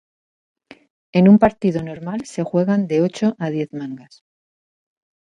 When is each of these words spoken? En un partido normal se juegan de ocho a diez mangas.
En 1.11 1.29
un 1.29 1.37
partido 1.37 1.83
normal 1.83 2.25
se 2.25 2.41
juegan 2.41 2.87
de 2.87 3.01
ocho 3.03 3.35
a 3.37 3.51
diez 3.51 3.71
mangas. 3.71 4.23